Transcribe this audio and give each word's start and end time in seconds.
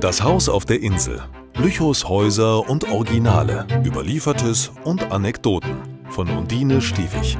Das 0.00 0.22
Haus 0.22 0.48
auf 0.48 0.64
der 0.64 0.80
Insel. 0.80 1.20
Lüchows 1.56 2.08
Häuser 2.08 2.70
und 2.70 2.88
Originale. 2.88 3.66
Überliefertes 3.84 4.70
und 4.84 5.10
Anekdoten. 5.10 5.74
Von 6.10 6.30
Undine 6.30 6.80
Stiefig. 6.80 7.36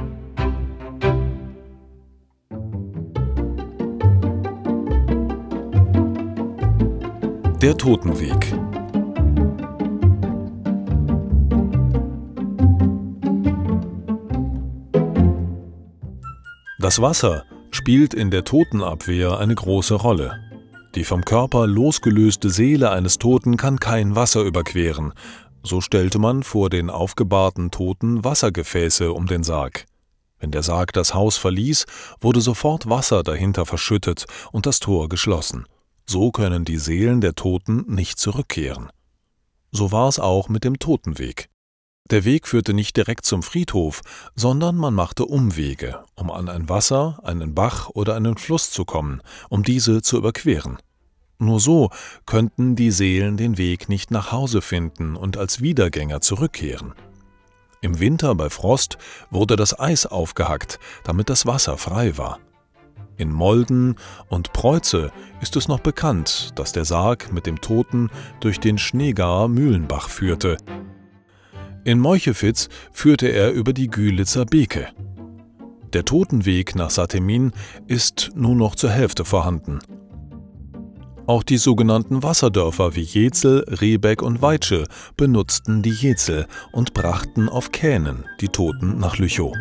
Der 7.61 7.77
Totenweg. 7.77 8.53
Das 16.79 17.01
Wasser 17.01 17.45
spielt 17.71 18.13
in 18.13 18.31
der 18.31 18.43
Totenabwehr 18.43 19.39
eine 19.39 19.55
große 19.55 19.95
Rolle. 19.95 20.48
Die 20.99 21.05
vom 21.05 21.23
Körper 21.23 21.65
losgelöste 21.65 22.49
Seele 22.49 22.91
eines 22.91 23.19
Toten 23.19 23.55
kann 23.55 23.79
kein 23.79 24.17
Wasser 24.17 24.41
überqueren. 24.41 25.13
So 25.63 25.79
stellte 25.79 26.19
man 26.19 26.43
vor 26.43 26.69
den 26.69 26.89
aufgebahrten 26.89 27.71
Toten 27.71 28.25
Wassergefäße 28.25 29.13
um 29.13 29.25
den 29.25 29.43
Sarg. 29.43 29.85
Wenn 30.39 30.51
der 30.51 30.61
Sarg 30.61 30.91
das 30.91 31.13
Haus 31.13 31.37
verließ, 31.37 31.85
wurde 32.19 32.41
sofort 32.41 32.89
Wasser 32.89 33.23
dahinter 33.23 33.65
verschüttet 33.65 34.25
und 34.51 34.65
das 34.65 34.81
Tor 34.81 35.07
geschlossen. 35.07 35.67
So 36.05 36.31
können 36.31 36.65
die 36.65 36.77
Seelen 36.77 37.21
der 37.21 37.33
Toten 37.33 37.85
nicht 37.87 38.19
zurückkehren. 38.19 38.89
So 39.71 39.93
war 39.93 40.09
es 40.09 40.19
auch 40.19 40.49
mit 40.49 40.65
dem 40.65 40.79
Totenweg. 40.79 41.47
Der 42.09 42.25
Weg 42.25 42.45
führte 42.45 42.73
nicht 42.73 42.97
direkt 42.97 43.25
zum 43.25 43.41
Friedhof, 43.41 44.01
sondern 44.35 44.75
man 44.75 44.95
machte 44.95 45.23
Umwege, 45.23 46.03
um 46.15 46.29
an 46.29 46.49
ein 46.49 46.67
Wasser, 46.67 47.21
einen 47.23 47.55
Bach 47.55 47.87
oder 47.87 48.15
einen 48.15 48.35
Fluss 48.35 48.71
zu 48.71 48.83
kommen, 48.83 49.21
um 49.47 49.63
diese 49.63 50.01
zu 50.01 50.17
überqueren. 50.17 50.77
Nur 51.39 51.59
so 51.59 51.89
könnten 52.25 52.75
die 52.75 52.91
Seelen 52.91 53.37
den 53.37 53.57
Weg 53.57 53.89
nicht 53.89 54.11
nach 54.11 54.31
Hause 54.31 54.61
finden 54.61 55.15
und 55.15 55.37
als 55.37 55.61
Wiedergänger 55.61 56.21
zurückkehren. 56.21 56.93
Im 57.81 57.99
Winter 57.99 58.35
bei 58.35 58.49
Frost 58.49 58.97
wurde 59.31 59.55
das 59.55 59.79
Eis 59.79 60.05
aufgehackt, 60.05 60.79
damit 61.03 61.29
das 61.29 61.45
Wasser 61.45 61.77
frei 61.77 62.17
war. 62.17 62.39
In 63.15 63.31
Molden 63.31 63.95
und 64.27 64.53
Preuze 64.53 65.11
ist 65.41 65.55
es 65.55 65.67
noch 65.67 65.79
bekannt, 65.79 66.51
dass 66.55 66.73
der 66.73 66.85
Sarg 66.85 67.31
mit 67.31 67.45
dem 67.45 67.59
Toten 67.61 68.09
durch 68.41 68.59
den 68.59 68.77
Schneegarer 68.77 69.47
Mühlenbach 69.47 70.09
führte, 70.09 70.57
in 71.85 71.99
Meuchefitz 71.99 72.67
führte 72.91 73.27
er 73.27 73.51
über 73.51 73.73
die 73.73 73.87
Gülitzer 73.87 74.45
Beke. 74.45 74.89
Der 75.93 76.05
Totenweg 76.05 76.75
nach 76.75 76.89
Satemin 76.89 77.51
ist 77.87 78.31
nur 78.35 78.55
noch 78.55 78.75
zur 78.75 78.91
Hälfte 78.91 79.25
vorhanden. 79.25 79.79
Auch 81.29 81.43
die 81.43 81.59
sogenannten 81.59 82.23
Wasserdörfer 82.23 82.95
wie 82.95 83.03
Jezel, 83.03 83.63
Rehbeck 83.67 84.23
und 84.23 84.41
Weitsche 84.41 84.85
benutzten 85.15 85.83
die 85.83 85.91
Jezel 85.91 86.47
und 86.71 86.95
brachten 86.95 87.49
auf 87.49 87.71
Kähnen 87.71 88.25
die 88.41 88.47
Toten 88.47 88.97
nach 88.97 89.19
Lüchow. 89.19 89.53